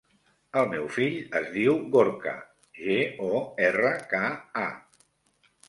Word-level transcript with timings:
El 0.61 0.69
meu 0.69 0.87
fill 0.95 1.19
es 1.39 1.51
diu 1.57 1.77
Gorka: 1.97 2.33
ge, 2.79 2.97
o, 3.29 3.45
erra, 3.69 3.95
ca, 4.15 4.27
a. 4.67 5.49